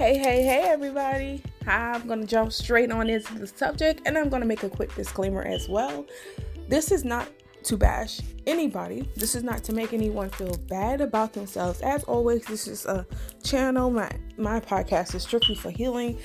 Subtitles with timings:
[0.00, 1.42] Hey, hey, hey, everybody.
[1.66, 4.70] I'm going to jump straight on into the subject and I'm going to make a
[4.70, 6.06] quick disclaimer as well.
[6.68, 7.28] This is not
[7.64, 9.10] to bash anybody.
[9.14, 11.82] This is not to make anyone feel bad about themselves.
[11.82, 13.06] As always, this is a
[13.44, 13.90] channel.
[13.90, 16.18] My my podcast is strictly for healing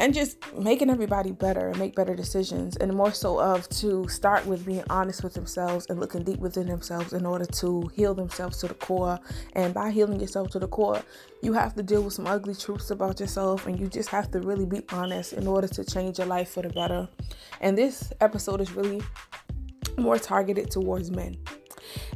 [0.00, 4.44] and just making everybody better and make better decisions and more so of to start
[4.46, 8.58] with being honest with themselves and looking deep within themselves in order to heal themselves
[8.58, 9.20] to the core.
[9.52, 11.02] And by healing yourself to the core
[11.42, 14.40] you have to deal with some ugly truths about yourself and you just have to
[14.40, 17.06] really be honest in order to change your life for the better.
[17.60, 19.02] And this episode is really
[19.98, 21.36] more targeted towards men.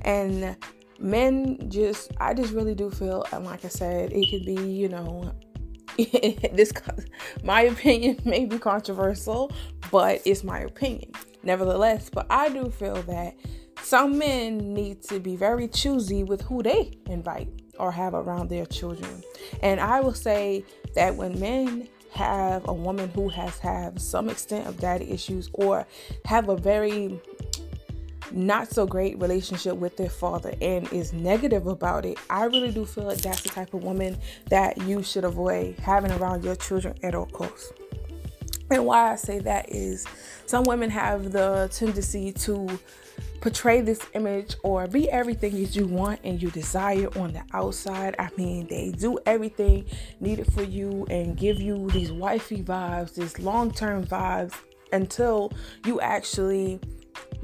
[0.02, 0.56] And
[1.00, 4.88] men just i just really do feel and like i said it could be you
[4.88, 5.34] know
[6.52, 6.72] this
[7.42, 9.52] my opinion may be controversial,
[9.90, 11.12] but it's my opinion.
[11.42, 13.36] Nevertheless, but I do feel that
[13.82, 17.48] some men need to be very choosy with who they invite
[17.78, 19.22] or have around their children.
[19.62, 20.64] And I will say
[20.94, 25.86] that when men have a woman who has had some extent of daddy issues or
[26.24, 27.20] have a very
[28.32, 32.84] not so great relationship with their father and is negative about it, I really do
[32.84, 36.94] feel like that's the type of woman that you should avoid having around your children
[37.02, 37.72] at all costs.
[38.70, 40.06] And why I say that is
[40.46, 42.68] some women have the tendency to
[43.40, 48.16] portray this image or be everything that you want and you desire on the outside.
[48.18, 49.84] I mean, they do everything
[50.18, 54.54] needed for you and give you these wifey vibes, these long term vibes
[54.92, 55.52] until
[55.84, 56.80] you actually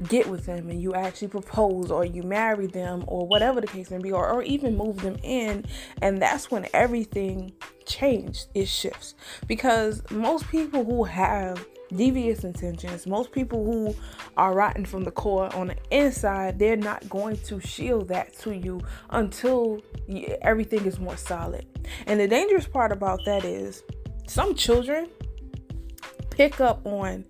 [0.07, 3.91] get with them and you actually propose or you marry them or whatever the case
[3.91, 5.65] may be or, or even move them in
[6.01, 7.51] and that's when everything
[7.85, 9.15] changed it shifts.
[9.47, 13.93] Because most people who have devious intentions most people who
[14.37, 18.55] are rotten from the core on the inside they're not going to shield that to
[18.55, 19.81] you until
[20.41, 21.65] everything is more solid.
[22.07, 23.83] And the dangerous part about that is
[24.25, 25.09] some children
[26.29, 27.25] pick up on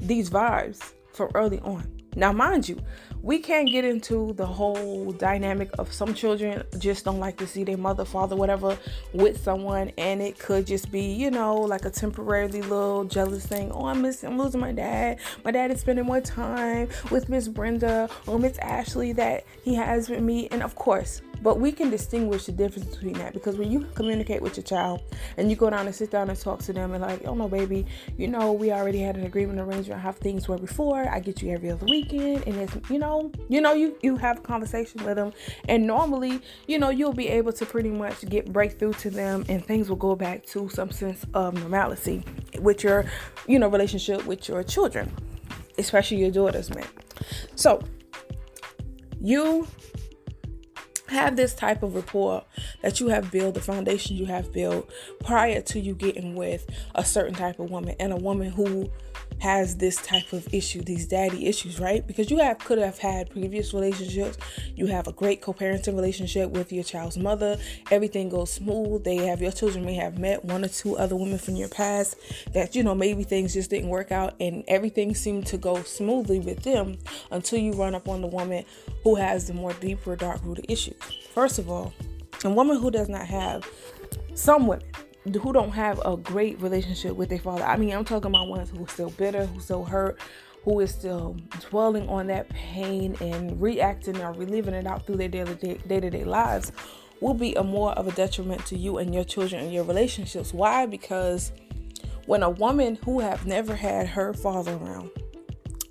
[0.00, 2.78] these vibes from early on now, mind you,
[3.22, 7.64] we can't get into the whole dynamic of some children just don't like to see
[7.64, 8.78] their mother, father, whatever
[9.12, 13.70] with someone, and it could just be, you know, like a temporarily little jealous thing.
[13.72, 15.18] Oh, I'm missing, I'm losing my dad.
[15.44, 20.08] My dad is spending more time with Miss Brenda or Miss Ashley that he has
[20.08, 23.70] with me, and of course, but we can distinguish the difference between that because when
[23.70, 25.02] you communicate with your child
[25.36, 27.48] and you go down and sit down and talk to them and like, oh no,
[27.48, 31.08] baby, you know, we already had an agreement arrangement how things were before.
[31.08, 33.15] I get you every other weekend, and it's you know,
[33.48, 35.32] you know, you you have a conversation with them,
[35.68, 39.64] and normally, you know, you'll be able to pretty much get breakthrough to them, and
[39.64, 42.24] things will go back to some sense of normalcy
[42.60, 43.04] with your,
[43.46, 45.12] you know, relationship with your children,
[45.78, 46.86] especially your daughters, man.
[47.54, 47.82] So
[49.20, 49.66] you
[51.08, 52.44] have this type of rapport
[52.82, 54.90] that you have built, the foundation you have built
[55.24, 58.90] prior to you getting with a certain type of woman and a woman who
[59.40, 62.06] has this type of issue, these daddy issues, right?
[62.06, 64.38] Because you have could have had previous relationships,
[64.74, 67.58] you have a great co-parenting relationship with your child's mother,
[67.90, 69.04] everything goes smooth.
[69.04, 72.16] They have your children may have met one or two other women from your past
[72.52, 76.40] that you know maybe things just didn't work out and everything seemed to go smoothly
[76.40, 76.98] with them
[77.30, 78.64] until you run up on the woman
[79.02, 80.96] who has the more deeper dark rooted issues.
[81.34, 81.92] First of all,
[82.44, 83.68] a woman who does not have
[84.34, 84.84] some women
[85.34, 87.64] who don't have a great relationship with their father.
[87.64, 90.18] I mean, I'm talking about ones who are still bitter, who still hurt,
[90.64, 91.36] who is still
[91.70, 96.10] dwelling on that pain and reacting or reliving it out through their daily day to
[96.10, 96.72] day lives
[97.20, 100.52] will be a more of a detriment to you and your children and your relationships.
[100.52, 100.84] Why?
[100.86, 101.52] Because
[102.26, 105.10] when a woman who have never had her father around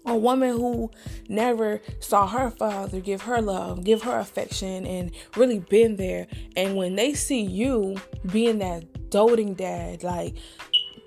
[0.06, 0.92] a woman who
[1.28, 6.28] never saw her father give her love, give her affection, and really been there.
[6.56, 7.98] And when they see you
[8.32, 10.36] being that doting dad, like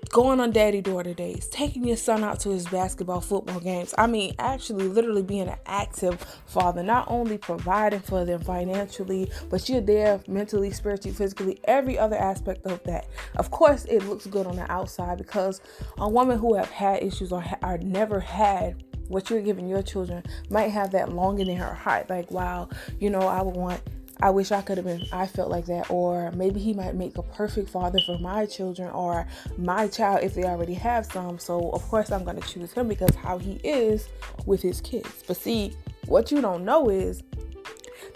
[0.09, 3.93] going on daddy daughter days, taking your son out to his basketball, football games.
[3.99, 9.69] I mean, actually, literally being an active father, not only providing for them financially, but
[9.69, 13.05] you're there mentally, spiritually, physically, every other aspect of that.
[13.35, 15.61] Of course, it looks good on the outside because
[15.99, 20.23] a woman who have had issues or, ha- never had what you're giving your children
[20.49, 22.69] might have that longing in her heart like wow
[22.99, 23.81] you know i would want
[24.21, 25.89] I wish I could have been, I felt like that.
[25.89, 29.25] Or maybe he might make a perfect father for my children or
[29.57, 31.39] my child if they already have some.
[31.39, 34.09] So, of course, I'm going to choose him because how he is
[34.45, 35.23] with his kids.
[35.25, 35.73] But see,
[36.07, 37.23] what you don't know is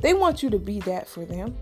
[0.02, 1.56] they want you to be that for them,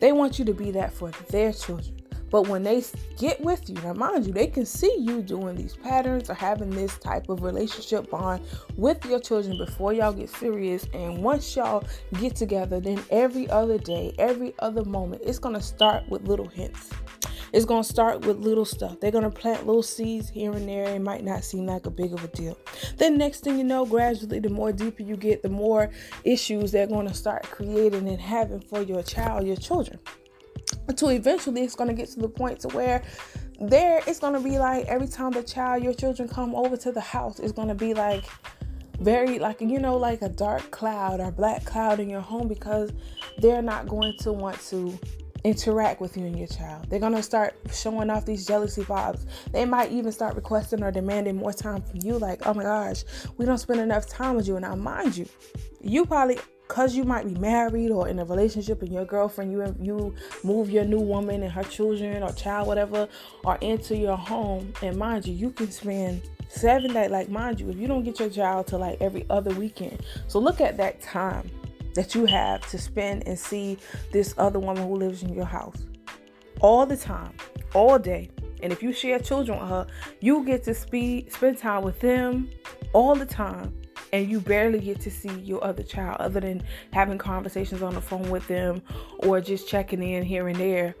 [0.00, 2.01] they want you to be that for their children.
[2.32, 2.82] But when they
[3.18, 6.70] get with you, now mind you, they can see you doing these patterns or having
[6.70, 8.42] this type of relationship bond
[8.76, 10.86] with your children before y'all get serious.
[10.94, 11.84] And once y'all
[12.18, 16.88] get together, then every other day, every other moment, it's gonna start with little hints.
[17.52, 18.98] It's to start with little stuff.
[18.98, 20.84] They're to plant little seeds here and there.
[20.84, 22.56] It might not seem like a big of a deal.
[22.96, 25.90] Then, next thing you know, gradually, the more deeper you get, the more
[26.24, 29.98] issues they're to start creating and having for your child, your children.
[30.88, 33.02] Until eventually, it's going to get to the point to where
[33.60, 36.92] there it's going to be like every time the child, your children come over to
[36.92, 38.24] the house, it's going to be like,
[39.00, 42.92] very like you know like a dark cloud or black cloud in your home because
[43.38, 44.96] they're not going to want to
[45.44, 46.88] interact with you and your child.
[46.88, 49.26] They're going to start showing off these jealousy vibes.
[49.50, 53.04] They might even start requesting or demanding more time from you like, "Oh my gosh,
[53.36, 55.26] we don't spend enough time with you." And I mind you,
[55.80, 56.38] you probably
[56.72, 60.70] cuz you might be married or in a relationship and your girlfriend you you move
[60.70, 63.08] your new woman and her children or child whatever
[63.44, 67.68] are into your home and mind you, you can spend seven days like mind you
[67.70, 71.00] if you don't get your child to like every other weekend so look at that
[71.00, 71.48] time
[71.94, 73.78] that you have to spend and see
[74.12, 75.84] this other woman who lives in your house
[76.62, 77.34] all the time,
[77.74, 78.30] all day.
[78.62, 79.86] And if you share children with her,
[80.20, 82.48] you get to speed, spend time with them
[82.92, 83.74] all the time.
[84.12, 86.62] And you barely get to see your other child other than
[86.92, 88.82] having conversations on the phone with them
[89.20, 90.94] or just checking in here and there.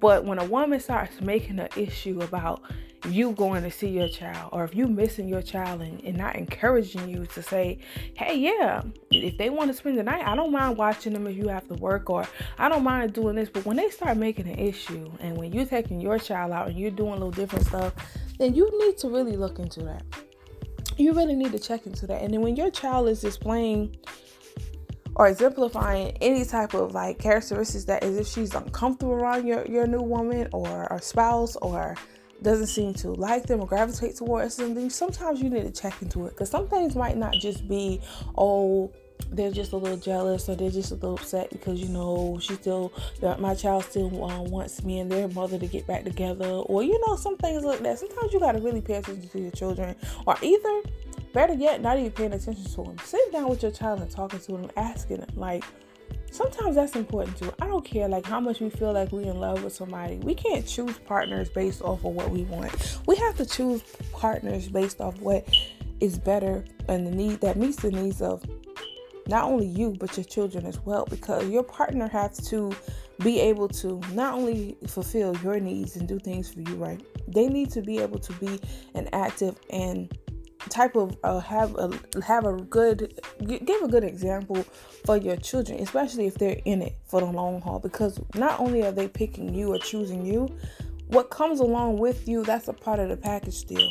[0.00, 2.62] But when a woman starts making an issue about
[3.10, 6.34] you going to see your child or if you missing your child and, and not
[6.36, 7.78] encouraging you to say
[8.14, 11.36] hey yeah if they want to spend the night i don't mind watching them if
[11.36, 12.26] you have to work or
[12.58, 15.66] i don't mind doing this but when they start making an issue and when you're
[15.66, 17.94] taking your child out and you're doing a little different stuff
[18.38, 20.02] then you need to really look into that
[20.98, 23.96] you really need to check into that and then when your child is displaying
[25.16, 29.86] or exemplifying any type of like characteristics that is if she's uncomfortable around your, your
[29.86, 31.96] new woman or, spouse or
[32.42, 36.00] doesn't seem to like them or gravitate towards them, then sometimes you need to check
[36.02, 36.30] into it.
[36.30, 38.00] Because some things might not just be,
[38.36, 38.92] oh,
[39.30, 42.54] they're just a little jealous or they're just a little upset because you know she
[42.54, 42.92] still
[43.38, 46.98] my child still uh, wants me and their mother to get back together or you
[47.06, 49.94] know some things like that sometimes you got to really pay attention to your children
[50.26, 50.82] or either
[51.32, 54.38] better yet not even paying attention to them sitting down with your child and talking
[54.38, 55.64] to them asking them like
[56.30, 57.52] sometimes that's important too.
[57.60, 60.16] I don't care like how much we feel like we in love with somebody.
[60.16, 62.98] We can't choose partners based off of what we want.
[63.06, 63.82] We have to choose
[64.12, 65.48] partners based off what
[66.00, 68.44] is better and the need that meets the needs of
[69.28, 72.72] not only you but your children as well because your partner has to
[73.22, 77.02] be able to not only fulfill your needs and do things for you right?
[77.28, 78.60] They need to be able to be
[78.94, 80.12] an active and
[80.68, 81.90] type of uh, have a
[82.24, 84.64] have a good give a good example
[85.04, 88.82] for your children especially if they're in it for the long haul because not only
[88.82, 90.48] are they picking you or choosing you
[91.06, 93.90] what comes along with you that's a part of the package deal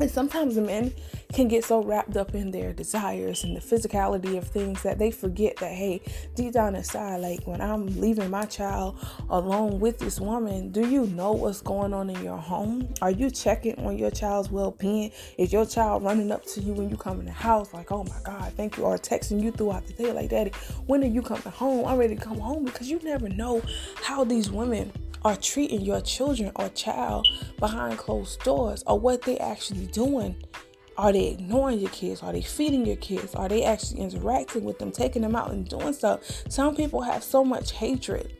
[0.00, 0.92] and sometimes men
[1.32, 5.10] can get so wrapped up in their desires and the physicality of things that they
[5.10, 6.00] forget that, hey,
[6.34, 8.98] deep down inside, like when I'm leaving my child
[9.28, 12.92] alone with this woman, do you know what's going on in your home?
[13.02, 15.12] Are you checking on your child's well being?
[15.38, 18.04] Is your child running up to you when you come in the house, like, oh
[18.04, 20.52] my God, thank you, or texting you throughout the day, like, Daddy,
[20.86, 21.86] when are you coming home?
[21.86, 23.62] I'm ready to come home because you never know
[24.02, 24.92] how these women
[25.24, 27.26] are treating your children or child
[27.58, 30.36] behind closed doors or what they actually doing.
[30.96, 32.22] Are they ignoring your kids?
[32.22, 33.34] Are they feeding your kids?
[33.34, 36.20] Are they actually interacting with them, taking them out and doing stuff?
[36.48, 38.36] Some people have so much hatred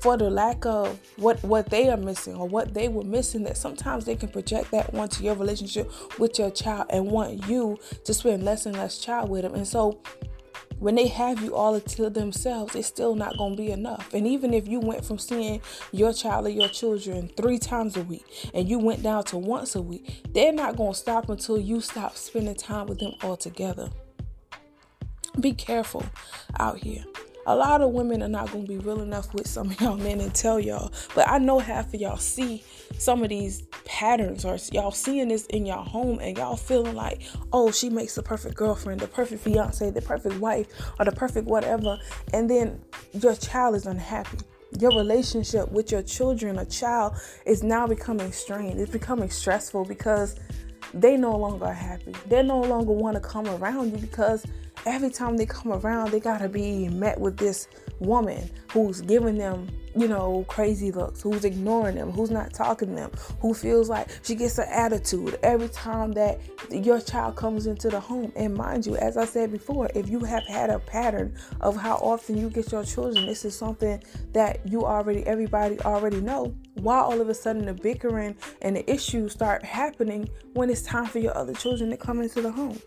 [0.00, 3.56] for the lack of what what they are missing or what they were missing that
[3.56, 8.14] sometimes they can project that onto your relationship with your child and want you to
[8.14, 9.54] spend less and less child with them.
[9.54, 10.00] And so
[10.80, 14.12] when they have you all to themselves, it's still not going to be enough.
[14.12, 15.60] And even if you went from seeing
[15.92, 19.74] your child or your children three times a week and you went down to once
[19.74, 23.90] a week, they're not going to stop until you stop spending time with them altogether.
[25.38, 26.04] Be careful
[26.58, 27.04] out here
[27.46, 29.96] a lot of women are not going to be real enough with some of y'all
[29.96, 30.92] men and tell y'all.
[31.14, 32.62] But I know half of y'all see
[32.98, 37.22] some of these patterns or y'all seeing this in y'all home and y'all feeling like,
[37.52, 40.66] oh, she makes the perfect girlfriend, the perfect fiance, the perfect wife,
[40.98, 41.98] or the perfect whatever.
[42.32, 42.80] And then
[43.12, 44.38] your child is unhappy.
[44.78, 47.14] Your relationship with your children or child
[47.46, 48.78] is now becoming strained.
[48.80, 50.36] It's becoming stressful because
[50.94, 52.14] they no longer are happy.
[52.28, 54.44] They no longer want to come around you because
[54.86, 57.68] every time they come around, they gotta be met with this
[57.98, 62.94] woman who's giving them, you know, crazy looks, who's ignoring them, who's not talking to
[62.94, 63.10] them,
[63.40, 68.00] who feels like she gets an attitude every time that your child comes into the
[68.00, 68.32] home.
[68.36, 71.96] And mind you, as I said before, if you have had a pattern of how
[71.96, 76.54] often you get your children, this is something that you already, everybody already know.
[76.74, 81.06] Why all of a sudden the bickering and the issues start happening when it's time
[81.06, 82.78] for your other children to come into the home?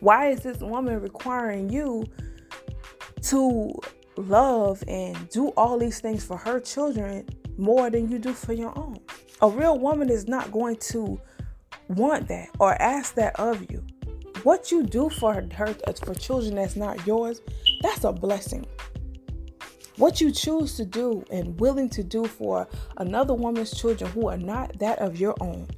[0.00, 2.06] Why is this woman requiring you
[3.22, 3.72] to
[4.16, 8.76] love and do all these things for her children more than you do for your
[8.78, 8.98] own.
[9.42, 11.20] A real woman is not going to
[11.88, 13.84] want that or ask that of you.
[14.42, 17.42] What you do for her, for children that's not yours,
[17.82, 18.66] that's a blessing.
[19.96, 24.38] What you choose to do and willing to do for another woman's children who are
[24.38, 25.68] not that of your own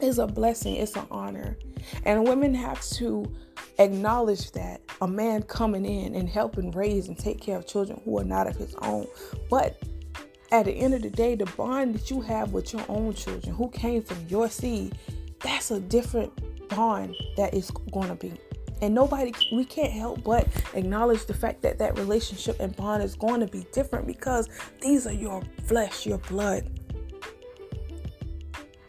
[0.00, 1.56] is a blessing, it's an honor.
[2.04, 3.30] And women have to
[3.78, 8.18] acknowledge that a man coming in and helping raise and take care of children who
[8.18, 9.06] are not of his own.
[9.50, 9.82] But
[10.52, 13.54] at the end of the day, the bond that you have with your own children
[13.54, 14.96] who came from your seed,
[15.40, 16.32] that's a different
[16.68, 18.32] bond that is going to be.
[18.80, 23.14] And nobody, we can't help but acknowledge the fact that that relationship and bond is
[23.14, 24.48] going to be different because
[24.80, 26.68] these are your flesh, your blood.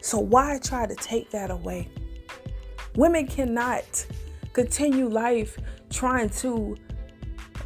[0.06, 1.88] So why try to take that away?
[2.94, 4.06] Women cannot
[4.52, 5.58] continue life
[5.90, 6.76] trying to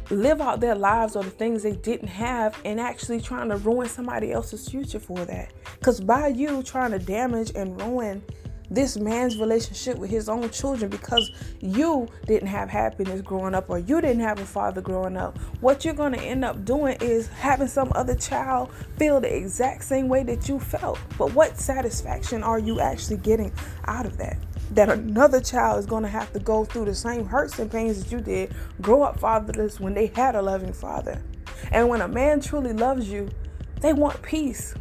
[0.09, 3.87] live out their lives or the things they didn't have and actually trying to ruin
[3.87, 5.53] somebody else's future for that.
[5.77, 8.23] Because by you trying to damage and ruin
[8.71, 13.77] this man's relationship with his own children because you didn't have happiness growing up or
[13.77, 15.37] you didn't have a father growing up.
[15.59, 19.83] What you're going to end up doing is having some other child feel the exact
[19.83, 20.97] same way that you felt.
[21.17, 23.51] But what satisfaction are you actually getting
[23.85, 24.37] out of that?
[24.71, 28.01] That another child is going to have to go through the same hurts and pains
[28.01, 31.21] that you did, grow up fatherless when they had a loving father.
[31.73, 33.29] And when a man truly loves you,
[33.81, 34.73] they want peace.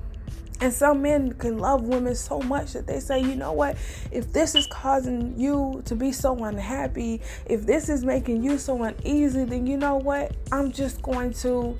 [0.60, 3.76] And some men can love women so much that they say, you know what?
[4.10, 8.82] If this is causing you to be so unhappy, if this is making you so
[8.82, 10.36] uneasy, then you know what?
[10.52, 11.76] I'm just going to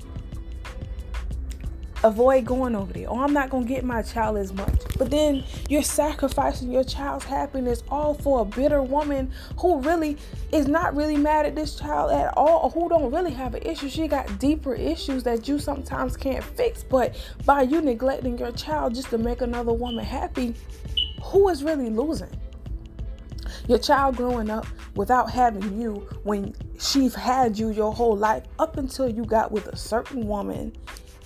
[2.03, 4.81] avoid going over there, or I'm not gonna get my child as much.
[4.97, 10.17] But then you're sacrificing your child's happiness all for a bitter woman who really
[10.51, 13.63] is not really mad at this child at all, or who don't really have an
[13.63, 13.89] issue.
[13.89, 16.83] She got deeper issues that you sometimes can't fix.
[16.83, 17.15] But
[17.45, 20.55] by you neglecting your child just to make another woman happy,
[21.23, 22.29] who is really losing?
[23.67, 24.65] Your child growing up
[24.95, 29.67] without having you when she's had you your whole life up until you got with
[29.67, 30.73] a certain woman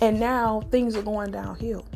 [0.00, 1.86] and now things are going downhill.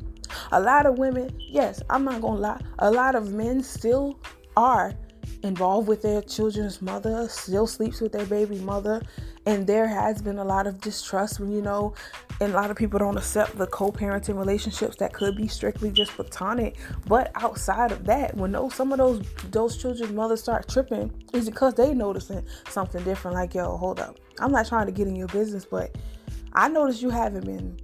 [0.53, 4.19] A lot of women, yes, I'm not gonna lie, a lot of men still
[4.57, 4.95] are
[5.43, 9.01] involved with their children's mother, still sleeps with their baby mother,
[9.47, 11.95] and there has been a lot of distrust when you know,
[12.41, 16.13] and a lot of people don't accept the co-parenting relationships that could be strictly just
[16.13, 16.77] platonic.
[17.07, 21.49] But outside of that, when those some of those those children's mothers start tripping, is
[21.49, 23.35] because they noticing something different.
[23.35, 25.97] Like, yo, hold up, I'm not trying to get in your business, but
[26.53, 27.79] I noticed you haven't been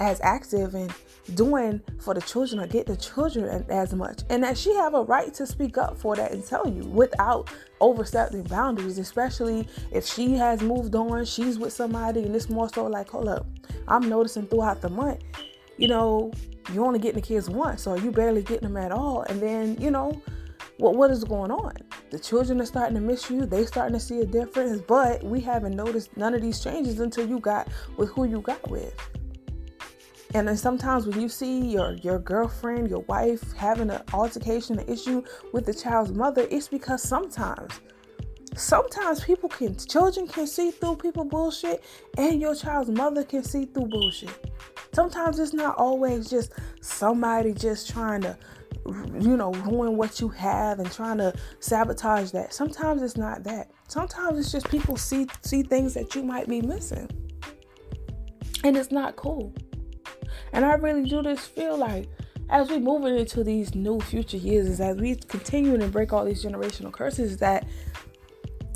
[0.00, 0.92] as active and
[1.34, 4.22] doing for the children or get the children as much.
[4.30, 7.50] And that she have a right to speak up for that and tell you without
[7.80, 12.86] overstepping boundaries especially if she has moved on she's with somebody and it's more so
[12.86, 13.46] like hold up
[13.86, 15.22] i'm noticing throughout the month
[15.76, 16.32] you know
[16.72, 19.22] you're only getting the kids once or you barely getting them at all.
[19.22, 20.20] And then you know
[20.78, 21.74] what what is going on?
[22.10, 23.46] The children are starting to miss you.
[23.46, 24.80] They starting to see a difference.
[24.80, 28.68] But we haven't noticed none of these changes until you got with who you got
[28.70, 28.94] with
[30.36, 34.86] and then sometimes when you see your your girlfriend, your wife having an altercation, an
[34.86, 35.22] issue
[35.54, 37.80] with the child's mother, it's because sometimes
[38.54, 41.82] sometimes people can children can see through people bullshit
[42.18, 44.52] and your child's mother can see through bullshit.
[44.92, 46.52] Sometimes it's not always just
[46.82, 48.36] somebody just trying to
[49.18, 52.52] you know ruin what you have and trying to sabotage that.
[52.52, 53.70] Sometimes it's not that.
[53.88, 57.08] Sometimes it's just people see see things that you might be missing.
[58.64, 59.54] And it's not cool.
[60.52, 62.08] And I really do just feel like
[62.48, 66.24] as we moving into these new future years, is as we continue to break all
[66.24, 67.66] these generational curses, that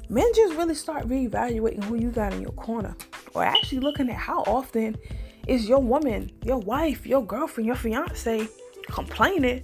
[0.08, 2.96] men just really start reevaluating who you got in your corner,
[3.34, 4.96] or actually looking at how often
[5.46, 8.48] is your woman, your wife, your girlfriend, your fiance
[8.88, 9.62] complaining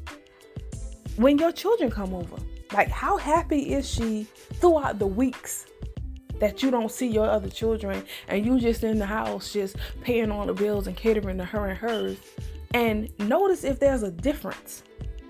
[1.17, 2.37] when your children come over.
[2.73, 5.67] Like, how happy is she throughout the weeks
[6.39, 10.31] that you don't see your other children and you just in the house just paying
[10.31, 12.17] all the bills and catering to her and hers.
[12.75, 14.83] And notice if there's a difference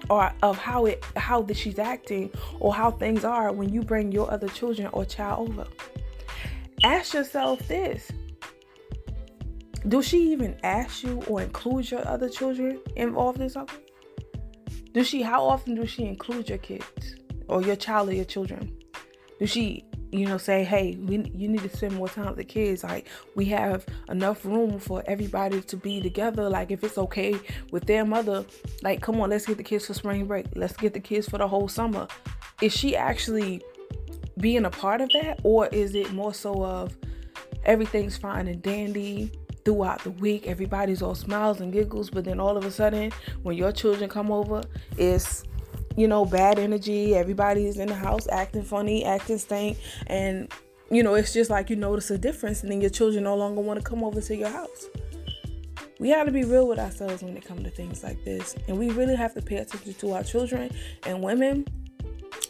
[0.09, 4.13] or of how it how that she's acting or how things are when you bring
[4.13, 5.67] your other children or child over.
[6.85, 8.11] Ask yourself this.
[9.89, 13.81] Do she even ask you or include your other children involved in something?
[14.93, 17.17] Does she how often does she include your kids
[17.49, 18.77] or your child or your children?
[19.39, 22.45] Does she you know, say, hey, we, you need to spend more time with the
[22.45, 22.85] kids.
[22.85, 26.49] Like, we have enough room for everybody to be together.
[26.49, 27.39] Like, if it's okay
[27.71, 28.45] with their mother,
[28.83, 30.47] like, come on, let's get the kids for spring break.
[30.55, 32.07] Let's get the kids for the whole summer.
[32.63, 33.63] Is she actually
[34.39, 35.41] being a part of that?
[35.43, 36.97] Or is it more so of
[37.65, 39.33] everything's fine and dandy?
[39.67, 40.47] throughout the week.
[40.47, 43.11] Everybody's all smiles and giggles, but then all of a sudden,
[43.43, 44.63] when your children come over,
[44.97, 45.43] it's
[45.97, 47.15] you know bad energy.
[47.15, 50.53] Everybody's in the house acting funny, acting stank, and
[50.91, 53.61] you know it's just like you notice a difference, and then your children no longer
[53.61, 54.87] want to come over to your house.
[55.99, 58.79] We have to be real with ourselves when it comes to things like this, and
[58.79, 60.71] we really have to pay attention to our children
[61.05, 61.67] and women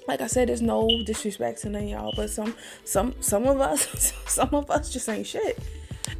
[0.08, 4.12] like I said, there's no disrespect to none y'all, but some some some of us
[4.26, 5.58] some of us just ain't shit.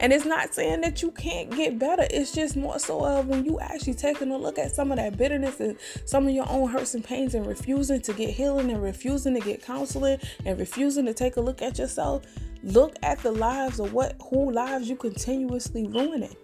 [0.00, 2.06] And it's not saying that you can't get better.
[2.10, 5.16] It's just more so of when you actually taking a look at some of that
[5.16, 8.82] bitterness and some of your own hurts and pains and refusing to get healing and
[8.82, 12.24] refusing to get counseling and refusing to take a look at yourself.
[12.62, 16.36] Look at the lives of what who lives you continuously ruining.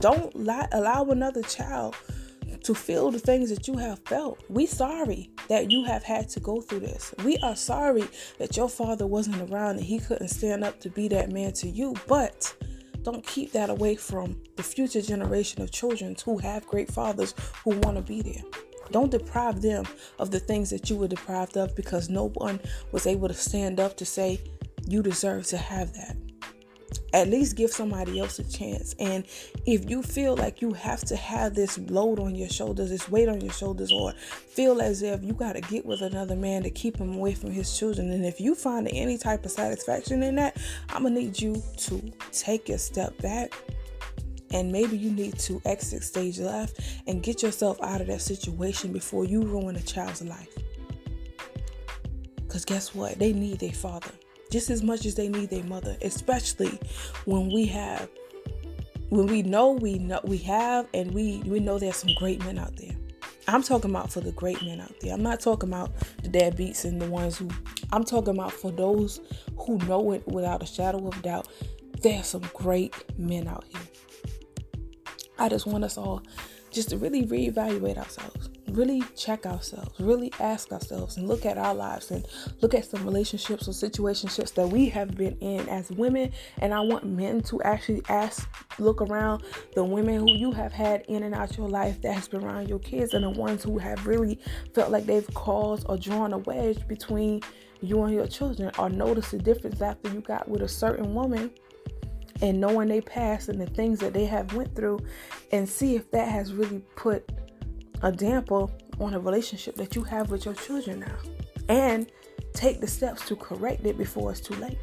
[0.00, 1.96] Don't lie, allow another child
[2.68, 4.42] to feel the things that you have felt.
[4.50, 7.14] We sorry that you have had to go through this.
[7.24, 8.04] We are sorry
[8.36, 11.66] that your father wasn't around and he couldn't stand up to be that man to
[11.66, 11.94] you.
[12.06, 12.54] But
[13.04, 17.34] don't keep that away from the future generation of children who have great fathers
[17.64, 18.42] who want to be there.
[18.90, 19.86] Don't deprive them
[20.18, 22.60] of the things that you were deprived of because no one
[22.92, 24.42] was able to stand up to say
[24.86, 26.18] you deserve to have that
[27.12, 28.94] at least give somebody else a chance.
[28.98, 29.24] And
[29.66, 33.28] if you feel like you have to have this load on your shoulders, this weight
[33.28, 36.70] on your shoulders, or feel as if you got to get with another man to
[36.70, 40.34] keep him away from his children, and if you find any type of satisfaction in
[40.36, 40.56] that,
[40.90, 43.52] I'm gonna need you to take a step back.
[44.50, 48.94] And maybe you need to exit stage left and get yourself out of that situation
[48.94, 50.56] before you ruin a child's life.
[52.36, 53.18] Because guess what?
[53.18, 54.10] They need their father
[54.50, 56.78] just as much as they need their mother, especially
[57.24, 58.08] when we have
[59.10, 62.58] when we know we know we have and we we know there's some great men
[62.58, 62.94] out there.
[63.46, 65.14] I'm talking about for the great men out there.
[65.14, 65.90] I'm not talking about
[66.22, 67.48] the deadbeats and the ones who
[67.92, 69.20] I'm talking about for those
[69.58, 71.48] who know it without a shadow of doubt.
[72.02, 73.80] There's some great men out here.
[75.38, 76.22] I just want us all
[76.70, 81.74] just to really reevaluate ourselves really check ourselves, really ask ourselves, and look at our
[81.74, 82.26] lives and
[82.60, 86.32] look at some relationships or situationships that we have been in as women.
[86.58, 89.42] And I want men to actually ask, look around
[89.74, 92.68] the women who you have had in and out your life that has been around
[92.68, 94.38] your kids, and the ones who have really
[94.74, 97.42] felt like they've caused or drawn a wedge between
[97.80, 101.50] you and your children, or notice the difference after you got with a certain woman
[102.40, 105.00] and knowing they past and the things that they have went through
[105.52, 107.30] and see if that has really put
[108.02, 108.66] a damper
[109.00, 111.16] on a relationship that you have with your children now.
[111.68, 112.10] And
[112.54, 114.78] take the steps to correct it before it's too late.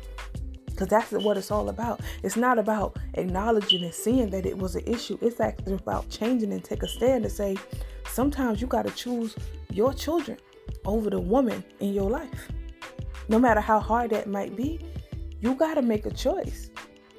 [0.65, 2.01] Because that's what it's all about.
[2.21, 5.17] It's not about acknowledging and seeing that it was an issue.
[5.21, 7.55] It's actually about changing and take a stand to say
[8.07, 9.35] sometimes you got to choose
[9.71, 10.37] your children
[10.83, 12.51] over the woman in your life.
[13.29, 14.79] No matter how hard that might be
[15.45, 16.69] you got to make a choice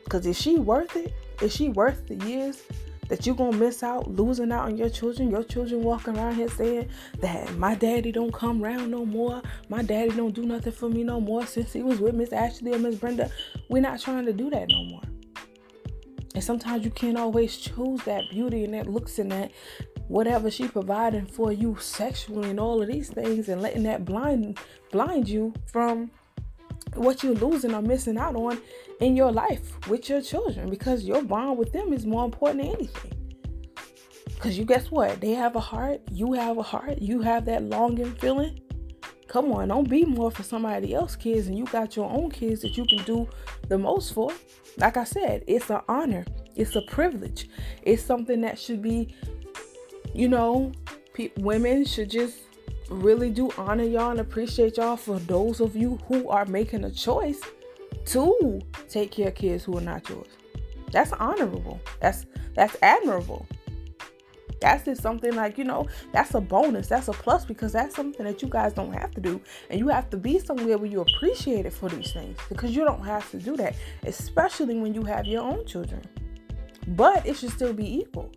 [0.06, 2.62] because is she worth it is she worth the years
[3.08, 6.48] that you're gonna miss out losing out on your children your children walking around here
[6.48, 6.88] saying
[7.20, 11.04] that my daddy don't come around no more my daddy don't do nothing for me
[11.04, 13.30] no more since he was with miss ashley or miss brenda
[13.68, 15.02] we're not trying to do that no more.
[16.34, 19.52] And sometimes you can't always choose that beauty and that looks and that
[20.08, 24.58] whatever she providing for you sexually and all of these things and letting that blind
[24.92, 26.10] blind you from
[26.94, 28.60] what you're losing or missing out on
[29.00, 32.74] in your life with your children because your bond with them is more important than
[32.74, 33.12] anything.
[34.24, 35.20] Because you guess what?
[35.20, 38.60] They have a heart, you have a heart, you have that longing feeling.
[39.28, 42.62] Come on, don't be more for somebody else's kids and you got your own kids
[42.62, 43.28] that you can do
[43.68, 44.30] the most for.
[44.78, 47.48] Like I said, it's an honor, it's a privilege,
[47.82, 49.14] it's something that should be,
[50.14, 50.72] you know,
[51.12, 52.36] pe- women should just
[52.90, 56.90] really do honor y'all and appreciate y'all for those of you who are making a
[56.90, 57.40] choice
[58.06, 60.28] to take care of kids who are not yours.
[60.92, 61.80] That's honorable.
[62.00, 63.46] That's that's admirable.
[64.60, 66.88] That's just something like, you know, that's a bonus.
[66.88, 69.40] That's a plus because that's something that you guys don't have to do.
[69.68, 72.84] And you have to be somewhere where you appreciate it for these things because you
[72.84, 76.02] don't have to do that, especially when you have your own children.
[76.88, 78.32] But it should still be equal.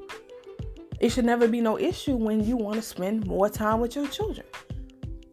[0.99, 4.07] It should never be no issue when you want to spend more time with your
[4.07, 4.45] children.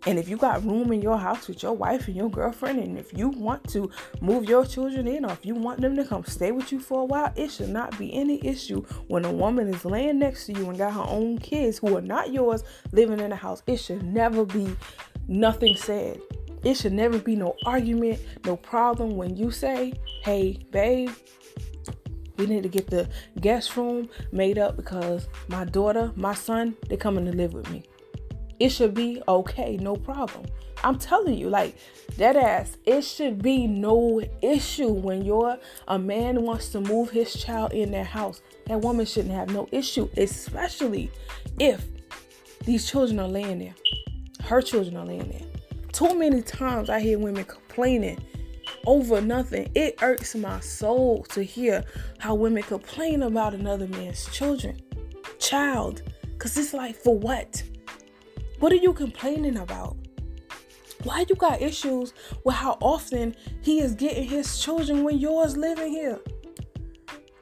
[0.07, 2.97] And if you got room in your house with your wife and your girlfriend, and
[2.97, 6.25] if you want to move your children in, or if you want them to come
[6.25, 9.67] stay with you for a while, it should not be any issue when a woman
[9.67, 13.19] is laying next to you and got her own kids who are not yours living
[13.19, 13.65] in the house.
[13.67, 14.77] It should never be
[15.27, 16.21] nothing said.
[16.63, 21.11] It should never be no argument, no problem when you say, hey, babe,
[22.37, 23.09] we need to get the
[23.41, 27.85] guest room made up because my daughter, my son, they're coming to live with me.
[28.59, 30.47] it should be okay, no problem.
[30.85, 31.77] I'm telling you, like
[32.17, 37.35] that ass, it should be no issue when you're a man wants to move his
[37.35, 38.41] child in their house.
[38.67, 41.11] That woman shouldn't have no issue, especially
[41.59, 41.85] if
[42.65, 43.75] these children are laying there.
[44.45, 45.47] Her children are laying there.
[45.93, 48.19] Too many times I hear women complaining
[48.87, 49.71] over nothing.
[49.75, 51.85] It irks my soul to hear
[52.19, 54.81] how women complain about another man's children,
[55.39, 56.03] child.
[56.39, 57.63] Cause it's like, for what?
[58.59, 59.97] What are you complaining about?
[61.03, 65.91] Why you got issues with how often he is getting his children when yours living
[65.91, 66.19] here?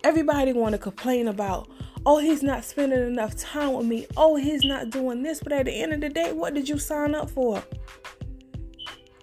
[0.02, 1.70] Everybody want to complain about,
[2.04, 4.06] oh, he's not spending enough time with me.
[4.16, 5.40] Oh, he's not doing this.
[5.40, 7.62] But at the end of the day, what did you sign up for?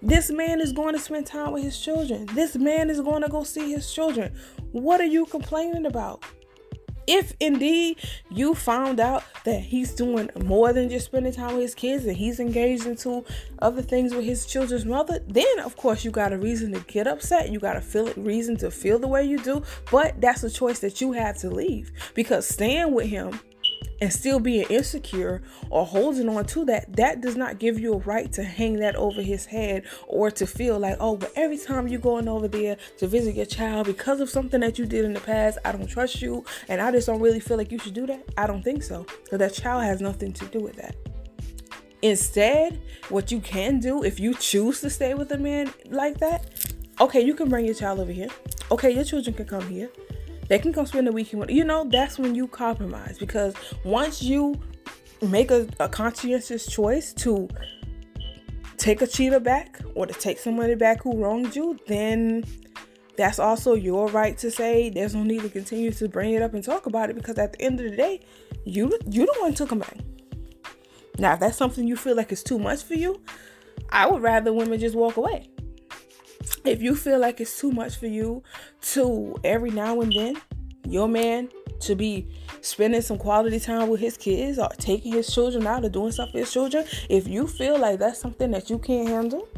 [0.02, 2.26] This man is going to spend time with his children.
[2.34, 4.34] This man is going to go see his children.
[4.72, 6.24] What are you complaining about?
[7.06, 7.98] if indeed
[8.30, 12.16] you found out that he's doing more than just spending time with his kids and
[12.16, 13.24] he's engaged into
[13.60, 17.06] other things with his children's mother, then of course you got a reason to get
[17.06, 17.50] upset.
[17.50, 20.78] You got a feel reason to feel the way you do, but that's a choice
[20.80, 23.40] that you have to leave because staying with him
[24.02, 27.98] and still being insecure or holding on to that, that does not give you a
[27.98, 31.86] right to hang that over his head or to feel like, oh, but every time
[31.86, 35.12] you're going over there to visit your child because of something that you did in
[35.12, 37.94] the past, I don't trust you and I just don't really feel like you should
[37.94, 38.24] do that.
[38.36, 39.06] I don't think so.
[39.22, 40.96] Because that child has nothing to do with that.
[42.02, 46.74] Instead, what you can do if you choose to stay with a man like that,
[47.00, 48.30] okay, you can bring your child over here.
[48.72, 49.90] Okay, your children can come here.
[50.48, 54.60] They can come spend weekend with you know, that's when you compromise because once you
[55.22, 57.48] make a, a conscientious choice to
[58.76, 62.44] take a cheater back or to take somebody back who wronged you, then
[63.16, 66.54] that's also your right to say there's no need to continue to bring it up
[66.54, 68.20] and talk about it because at the end of the day,
[68.64, 69.98] you you the one took them back.
[71.18, 73.20] Now, if that's something you feel like is too much for you,
[73.90, 75.51] I would rather women just walk away
[76.64, 78.42] if you feel like it's too much for you
[78.80, 80.36] to every now and then
[80.86, 81.48] your man
[81.80, 82.28] to be
[82.60, 86.30] spending some quality time with his kids or taking his children out or doing stuff
[86.30, 89.48] for his children, if you feel like that's something that you can't handle,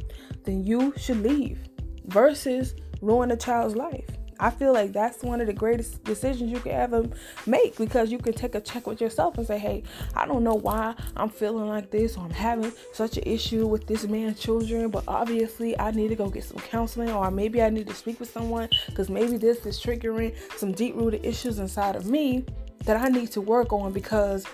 [0.45, 1.59] then you should leave
[2.07, 4.09] versus ruin a child's life.
[4.41, 7.09] I feel like that's one of the greatest decisions you can ever
[7.47, 9.83] make because you can take a check with yourself and say, hey,
[10.15, 13.87] I don't know why I'm feeling like this or I'm having such an issue with
[13.87, 17.71] this man's children, but obviously I need to go get some counseling or maybe I
[17.71, 21.97] need to speak with someone because maybe this is triggering some deep rooted issues inside
[21.97, 22.45] of me
[22.85, 24.47] that I need to work on because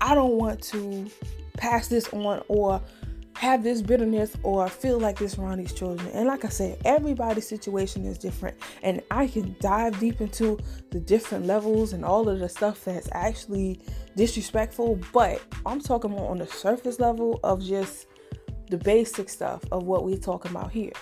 [0.00, 1.06] I don't want to
[1.56, 2.80] pass this on or
[3.40, 6.06] have this bitterness or feel like this around these children.
[6.12, 8.54] And like I said, everybody's situation is different.
[8.82, 10.58] And I can dive deep into
[10.90, 13.80] the different levels and all of the stuff that's actually
[14.14, 15.00] disrespectful.
[15.14, 18.08] But I'm talking more on the surface level of just
[18.68, 20.92] the basic stuff of what we're talking about here.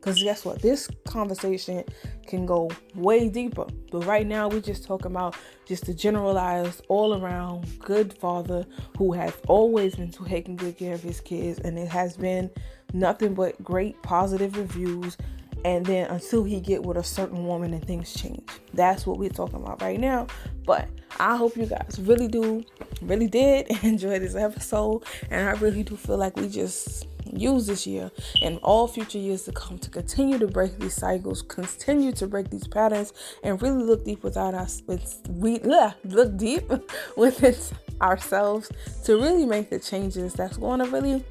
[0.00, 0.62] Because guess what?
[0.62, 1.84] This conversation
[2.26, 3.66] can go way deeper.
[3.92, 5.36] But right now, we're just talking about
[5.66, 8.64] just the generalized, all around good father
[8.96, 11.58] who has always been taking good care of his kids.
[11.58, 12.50] And it has been
[12.94, 15.18] nothing but great positive reviews.
[15.66, 18.48] And then until he get with a certain woman and things change.
[18.72, 20.28] That's what we're talking about right now.
[20.64, 22.64] But I hope you guys really do,
[23.02, 25.04] really did enjoy this episode.
[25.30, 28.10] And I really do feel like we just use this year
[28.42, 32.50] and all future years to come to continue to break these cycles, continue to break
[32.50, 33.12] these patterns,
[33.42, 34.82] and really look deep without us.
[34.86, 36.70] With we look deep
[37.16, 37.54] within
[38.00, 38.70] ourselves
[39.04, 41.24] to really make the changes that's going to really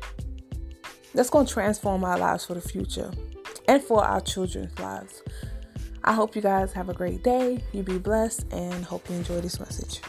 [1.13, 3.11] that's going to transform our lives for the future
[3.67, 5.21] and for our children's lives.
[6.03, 7.63] I hope you guys have a great day.
[7.73, 10.01] You be blessed and hope you enjoy this message.